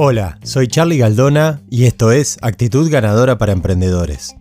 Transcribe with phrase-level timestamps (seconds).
[0.00, 4.37] Hola, soy Charlie Galdona y esto es Actitud Ganadora para Emprendedores.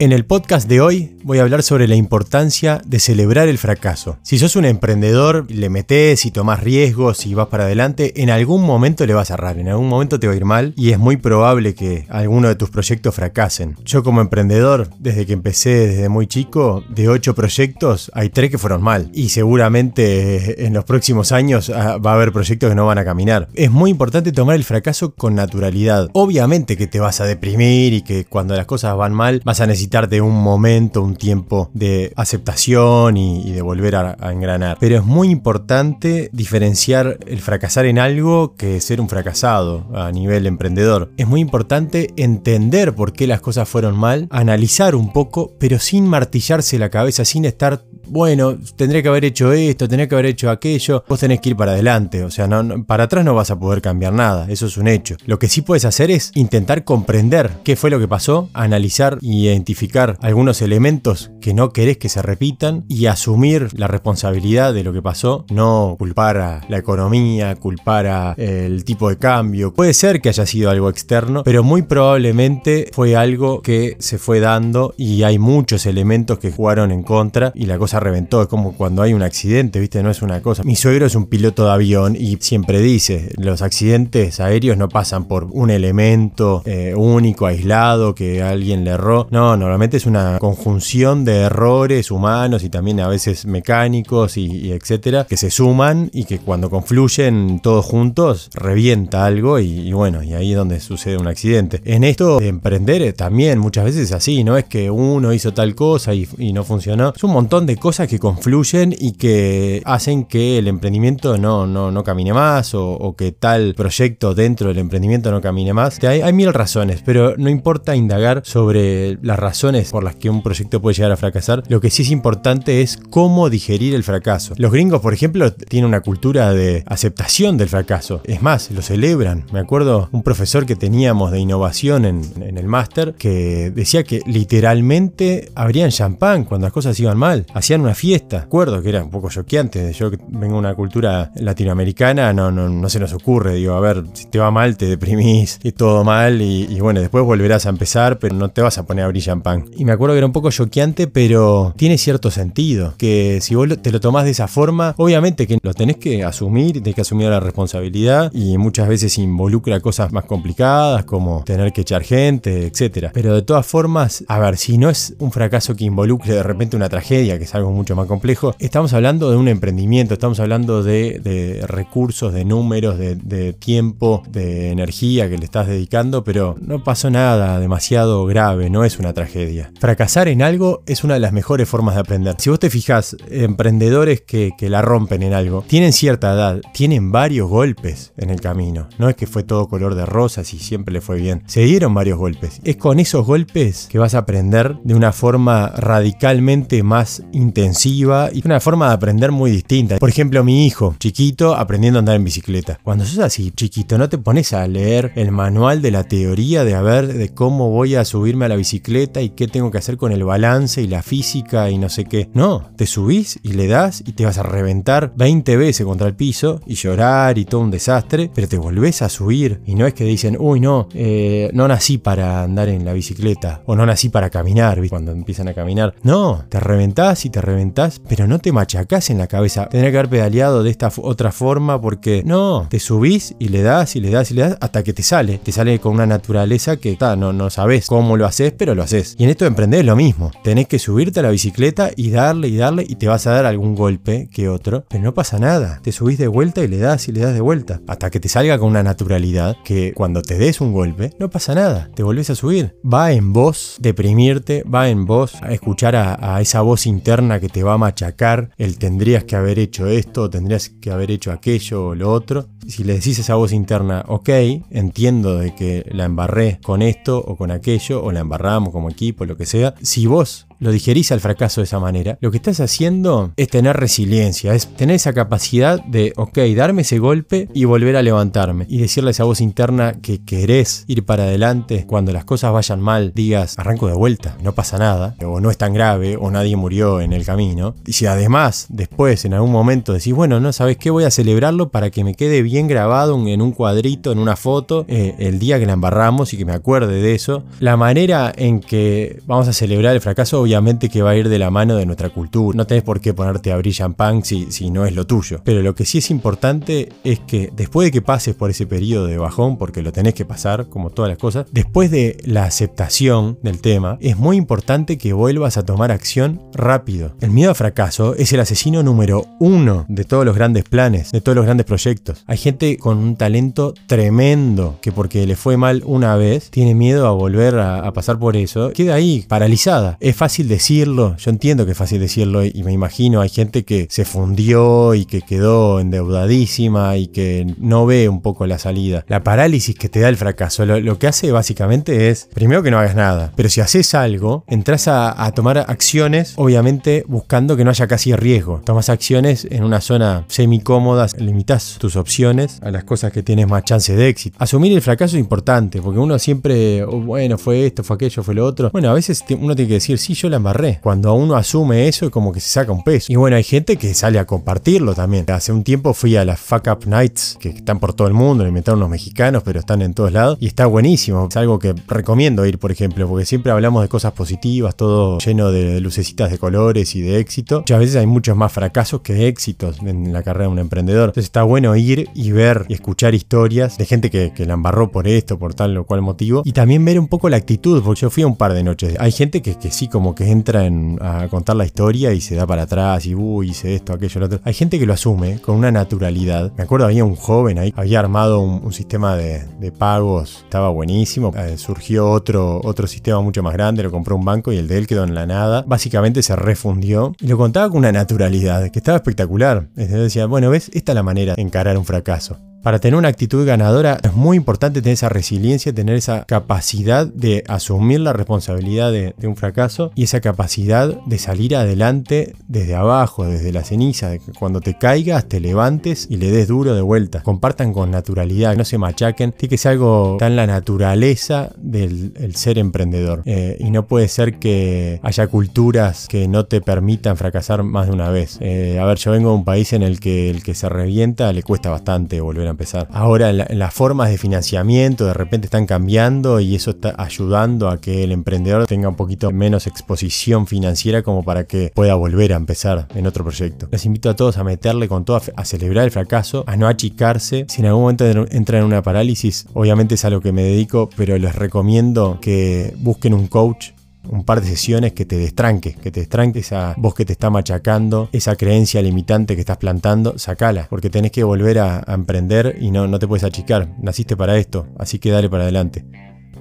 [0.00, 4.18] En el podcast de hoy voy a hablar sobre la importancia de celebrar el fracaso.
[4.22, 8.64] Si sos un emprendedor, le metes y tomás riesgos y vas para adelante, en algún
[8.64, 10.98] momento le vas a errar, en algún momento te va a ir mal y es
[10.98, 13.76] muy probable que alguno de tus proyectos fracasen.
[13.84, 18.58] Yo como emprendedor, desde que empecé desde muy chico, de 8 proyectos hay 3 que
[18.58, 22.86] fueron mal y seguramente en los próximos años ah, va a haber proyectos que no
[22.86, 23.48] van a caminar.
[23.54, 26.10] Es muy importante tomar el fracaso con naturalidad.
[26.14, 29.66] Obviamente que te vas a deprimir y que cuando las cosas van mal vas a
[29.68, 34.76] necesitar de un momento, un tiempo de aceptación y, de volver a, engranar.
[34.80, 40.46] Pero es muy importante diferenciar el fracasar en algo que ser un fracasado a nivel
[40.46, 41.12] emprendedor.
[41.16, 46.06] Es muy importante entender por qué las cosas fueron mal, analizar un poco, pero sin
[46.06, 50.50] martillarse la cabeza, sin estar bueno, tendría que haber hecho esto, tendría que haber hecho
[50.50, 52.48] aquello, vos tenés que ir para adelante, o sea,
[52.86, 55.16] para atrás no vas a poder cambiar nada, eso es un hecho.
[55.26, 59.44] Lo que sí puedes hacer es intentar comprender qué fue lo que pasó, analizar y
[59.44, 59.73] identificar
[60.20, 65.02] algunos elementos que no querés que se repitan y asumir la responsabilidad de lo que
[65.02, 69.74] pasó, no culpar a la economía, culpar a el tipo de cambio.
[69.74, 74.40] Puede ser que haya sido algo externo, pero muy probablemente fue algo que se fue
[74.40, 78.42] dando y hay muchos elementos que jugaron en contra y la cosa reventó.
[78.42, 80.02] Es como cuando hay un accidente, ¿viste?
[80.02, 80.62] No es una cosa.
[80.64, 85.26] Mi suegro es un piloto de avión y siempre dice, los accidentes aéreos no pasan
[85.26, 89.26] por un elemento eh, único, aislado, que alguien le erró.
[89.30, 95.24] No, normalmente es una conjunción de errores humanos y también a veces mecánicos y, etcétera,
[95.24, 100.52] que se suman y que cuando confluyen todos juntos revienta algo y, bueno, y ahí
[100.52, 101.80] es donde sucede un accidente.
[101.84, 105.54] En esto de emprender eh, también muchas veces es así, no es que uno hizo
[105.54, 107.12] tal cosa y, no funcionó.
[107.16, 111.90] Es un montón de cosas que confluyen y que hacen que el emprendimiento no, no,
[111.90, 116.02] no camine más o, que tal proyecto dentro del emprendimiento no camine más.
[116.04, 119.53] Hay, hay mil razones, pero no importa indagar sobre las razones
[119.90, 121.62] por las que un proyecto puede llegar a fracasar.
[121.68, 124.54] Lo que sí es importante es cómo digerir el fracaso.
[124.58, 128.20] Los gringos, por ejemplo, tienen una cultura de aceptación del fracaso.
[128.24, 129.44] Es más, lo celebran.
[129.52, 135.50] Me acuerdo un profesor que teníamos de innovación en, el máster que decía que literalmente
[135.54, 137.46] abrían champán cuando las cosas iban mal.
[137.54, 138.42] Hacían una fiesta.
[138.42, 139.92] Recuerdo que era un poco choqueante.
[139.92, 143.54] Yo que vengo de una cultura latinoamericana, no, no, no se nos ocurre.
[143.54, 146.42] Digo, a ver, si te va mal, te deprimís y todo mal.
[146.42, 149.43] Y, bueno, después volverás a empezar, pero no te vas a poner a abrir champán.
[149.76, 152.94] Y me acuerdo que era un poco choqueante, pero tiene cierto sentido.
[152.96, 156.74] Que si vos te lo tomás de esa forma, obviamente que lo tenés que asumir,
[156.74, 158.30] tenés que asumir la responsabilidad.
[158.32, 163.10] Y muchas veces involucra cosas más complicadas, como tener que echar gente, etc.
[163.12, 166.76] Pero de todas formas, a ver, si no es un fracaso que involucre de repente
[166.76, 168.54] una tragedia, que es algo mucho más complejo.
[168.58, 175.28] Estamos hablando de un emprendimiento, estamos hablando de, recursos, de números, de, tiempo, de energía
[175.28, 179.33] que le estás dedicando, pero no pasó nada demasiado grave, no es una tragedia.
[179.80, 182.36] Fracasar en algo es una de las mejores formas de aprender.
[182.38, 187.50] Si vos te fijas, emprendedores que, la rompen en algo, tienen cierta edad, tienen varios
[187.50, 188.88] golpes en el camino.
[188.98, 191.42] No es que fue todo color de rosas y siempre le fue bien.
[191.46, 192.60] Se dieron varios golpes.
[192.64, 198.42] Es con esos golpes que vas a aprender de una forma radicalmente más intensiva y
[198.44, 199.98] una forma de aprender muy distinta.
[199.98, 202.78] Por ejemplo, mi hijo, chiquito, aprendiendo a andar en bicicleta.
[202.82, 206.74] Cuando sos así, chiquito, no te pones a leer el manual de la teoría de
[206.74, 210.12] a de cómo voy a subirme a la bicicleta y qué tengo que hacer con
[210.12, 212.30] el balance y la física y no sé qué.
[212.34, 216.14] No, te subís y le das y te vas a reventar 20 veces contra el
[216.14, 219.94] piso y llorar y todo un desastre, pero te volvés a subir y no es
[219.94, 224.08] que dicen, uy, no, eh, no nací para andar en la bicicleta o no nací
[224.08, 225.94] para caminar, cuando empiezan a caminar.
[226.02, 229.68] No, te reventás y te reventás, pero no te machacás en la cabeza.
[229.68, 233.96] Tendría que haber pedaleado de esta otra forma porque no, te subís y le das
[233.96, 235.38] y le das y le das hasta que te sale.
[235.38, 239.03] Te sale con una naturaleza que no, no sabes cómo lo haces, pero lo haces.
[239.18, 240.30] Y en esto de emprender es lo mismo.
[240.42, 243.46] Tenés que subirte a la bicicleta y darle y darle y te vas a dar
[243.46, 245.80] algún golpe que otro, pero no pasa nada.
[245.82, 248.28] Te subís de vuelta y le das y le das de vuelta hasta que te
[248.28, 251.90] salga con una naturalidad que cuando te des un golpe no pasa nada.
[251.94, 252.76] Te volvés a subir.
[252.84, 257.62] Va en vos deprimirte, va en vos a escuchar a esa voz interna que te
[257.62, 261.94] va a machacar el tendrías que haber hecho esto, tendrías que haber hecho aquello o
[261.94, 262.48] lo otro.
[262.68, 264.28] Si le decís esa voz interna, ok,
[264.70, 269.24] entiendo de que la embarré con esto o con aquello, o la embarramos como equipo,
[269.24, 272.58] lo que sea, si vos lo digerís al fracaso de esa manera, lo que estás
[272.58, 277.96] haciendo es tener resiliencia, es tener esa capacidad de, ok, darme ese golpe y volver
[277.96, 278.64] a levantarme.
[278.70, 282.80] Y decirle a esa voz interna que querés ir para adelante cuando las cosas vayan
[282.80, 286.56] mal, digas, arranco de vuelta, no pasa nada, o no es tan grave, o nadie
[286.56, 287.74] murió en el camino.
[287.86, 291.68] Y si además, después, en algún momento decís, bueno, no sabes qué, voy a celebrarlo
[291.68, 295.58] para que me quede bien grabado en un cuadrito, en una foto, eh, el día
[295.58, 297.44] que la embarramos y que me acuerde de eso.
[297.60, 300.53] La manera en que vamos a celebrar el fracaso, obviamente
[300.90, 302.56] que va a ir de la mano de nuestra cultura.
[302.56, 305.40] No tenés por qué ponerte a abrir champán si, si no es lo tuyo.
[305.44, 309.06] Pero lo que sí es importante es que después de que pases por ese periodo
[309.06, 313.38] de bajón, porque lo tenés que pasar, como todas las cosas, después de la aceptación
[313.42, 317.14] del tema, es muy importante que vuelvas a tomar acción rápido.
[317.20, 321.20] El miedo al fracaso es el asesino número uno de todos los grandes planes, de
[321.20, 322.24] todos los grandes proyectos.
[322.26, 327.06] Hay gente con un talento tremendo que porque le fue mal una vez, tiene miedo
[327.06, 329.96] a volver a, pasar por eso, queda ahí, paralizada.
[330.00, 333.86] Es fácil decirlo, yo entiendo que es fácil decirlo y me imagino, hay gente que
[333.90, 339.04] se fundió y que quedó endeudadísima y que no ve un poco la salida.
[339.08, 342.78] La parálisis que te da el fracaso, lo, que hace básicamente es, primero que no
[342.78, 347.86] hagas nada, pero si haces algo, entras a, tomar acciones, obviamente buscando que no haya
[347.86, 348.60] casi riesgo.
[348.64, 353.48] Tomas acciones en una zona semi cómoda, limitas tus opciones a las cosas que tienes
[353.48, 354.36] más chance de éxito.
[354.38, 358.34] Asumir el fracaso es importante, porque uno siempre, oh, bueno, fue esto, fue aquello, fue
[358.34, 358.70] lo otro.
[358.70, 360.78] Bueno, a veces uno tiene que decir, sí, yo la embarré.
[360.82, 363.12] Cuando uno asume eso, es como que se saca un peso.
[363.12, 365.24] Y bueno, hay gente que sale a compartirlo también.
[365.30, 368.46] Hace un tiempo fui a las Fuck Up Nights, que están por todo el mundo,
[368.46, 370.38] inventaron los mexicanos, pero están en todos lados.
[370.40, 371.28] Y está buenísimo.
[371.28, 375.50] Es algo que recomiendo ir, por ejemplo, porque siempre hablamos de cosas positivas, todo lleno
[375.50, 377.60] de lucecitas de colores y de éxito.
[377.60, 381.10] Muchas veces hay muchos más fracasos que éxitos en la carrera de un emprendedor.
[381.10, 385.08] Entonces está bueno ir y ver y escuchar historias de gente que, la embarró por
[385.08, 386.42] esto, por tal o cual motivo.
[386.44, 388.96] Y también ver un poco la actitud, porque yo fui a un par de noches.
[388.98, 390.68] Hay gente que, que sí, como que entra
[391.00, 394.26] a contar la historia y se da para atrás y uy, hice esto, aquello, lo
[394.26, 394.40] otro.
[394.44, 396.52] Hay gente que lo asume con una naturalidad.
[396.56, 401.32] Me acuerdo, había un joven ahí, había armado un, sistema de, pagos, estaba buenísimo.
[401.36, 404.78] Eh, surgió otro, otro sistema mucho más grande, lo compró un banco y el de
[404.78, 405.64] él quedó en la nada.
[405.66, 409.68] Básicamente se refundió y lo contaba con una naturalidad que estaba espectacular.
[409.74, 412.38] Decía, bueno, ves, esta es la manera de encarar un fracaso.
[412.64, 417.44] Para tener una actitud ganadora es muy importante tener esa resiliencia, tener esa capacidad de
[417.46, 423.52] asumir la responsabilidad de, un fracaso y esa capacidad de salir adelante desde abajo, desde
[423.52, 427.22] la ceniza, cuando te caigas te levantes y le des duro de vuelta.
[427.22, 429.32] Compartan con naturalidad, no se machaquen.
[429.32, 433.20] Tiene que ser algo tan la naturaleza del ser emprendedor.
[433.26, 437.92] Eh, y no puede ser que haya culturas que no te permitan fracasar más de
[437.92, 438.38] una vez.
[438.40, 441.30] Eh, a ver, yo vengo de un país en el que el que se revienta
[441.34, 442.88] le cuesta bastante volver a empezar.
[442.90, 448.04] Ahora las formas de financiamiento de repente están cambiando y eso está ayudando a que
[448.04, 452.88] el emprendedor tenga un poquito menos exposición financiera como para que pueda volver a empezar
[452.94, 453.68] en otro proyecto.
[453.70, 457.46] Les invito a todos a meterle con todo, a celebrar el fracaso, a no achicarse.
[457.48, 460.88] Si en algún momento entran en una parálisis, obviamente es a lo que me dedico,
[460.96, 463.70] pero les recomiendo que busquen un coach
[464.08, 467.30] un par de sesiones que te destranque, que te destranque esa voz que te está
[467.30, 472.70] machacando, esa creencia limitante que estás plantando, sacala, porque tenés que volver a, emprender y
[472.70, 475.84] no, no te puedes achicar, naciste para esto, así que dale para adelante.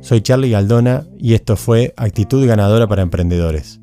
[0.00, 3.80] Soy Charlie Galdona y esto fue Actitud Ganadora para Emprendedores.